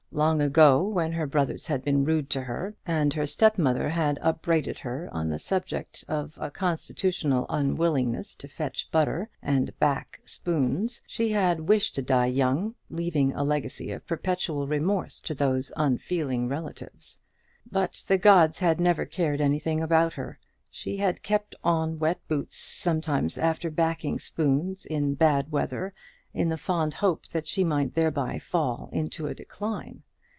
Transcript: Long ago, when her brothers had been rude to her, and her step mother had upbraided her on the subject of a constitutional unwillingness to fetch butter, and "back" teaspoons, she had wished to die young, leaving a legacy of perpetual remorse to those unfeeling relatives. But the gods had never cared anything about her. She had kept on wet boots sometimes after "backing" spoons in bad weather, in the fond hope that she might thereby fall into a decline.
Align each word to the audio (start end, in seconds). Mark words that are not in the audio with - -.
Long 0.13 0.41
ago, 0.41 0.85
when 0.85 1.13
her 1.13 1.25
brothers 1.25 1.67
had 1.67 1.85
been 1.85 2.03
rude 2.03 2.29
to 2.31 2.41
her, 2.41 2.75
and 2.85 3.13
her 3.13 3.25
step 3.25 3.57
mother 3.57 3.87
had 3.87 4.19
upbraided 4.21 4.79
her 4.79 5.07
on 5.13 5.29
the 5.29 5.39
subject 5.39 6.03
of 6.09 6.37
a 6.37 6.51
constitutional 6.51 7.45
unwillingness 7.47 8.35
to 8.35 8.49
fetch 8.49 8.91
butter, 8.91 9.29
and 9.41 9.79
"back" 9.79 10.19
teaspoons, 10.21 10.99
she 11.07 11.31
had 11.31 11.61
wished 11.69 11.95
to 11.95 12.01
die 12.01 12.25
young, 12.25 12.75
leaving 12.89 13.31
a 13.33 13.45
legacy 13.45 13.89
of 13.93 14.05
perpetual 14.05 14.67
remorse 14.67 15.21
to 15.21 15.33
those 15.33 15.71
unfeeling 15.77 16.49
relatives. 16.49 17.21
But 17.71 18.03
the 18.09 18.17
gods 18.17 18.59
had 18.59 18.81
never 18.81 19.05
cared 19.05 19.39
anything 19.39 19.79
about 19.79 20.15
her. 20.15 20.39
She 20.69 20.97
had 20.97 21.23
kept 21.23 21.55
on 21.63 21.99
wet 21.99 22.19
boots 22.27 22.57
sometimes 22.57 23.37
after 23.37 23.71
"backing" 23.71 24.19
spoons 24.19 24.85
in 24.85 25.13
bad 25.15 25.53
weather, 25.53 25.93
in 26.33 26.47
the 26.47 26.55
fond 26.57 26.93
hope 26.93 27.27
that 27.27 27.45
she 27.45 27.61
might 27.61 27.93
thereby 27.93 28.39
fall 28.39 28.87
into 28.93 29.27
a 29.27 29.35
decline. 29.35 30.01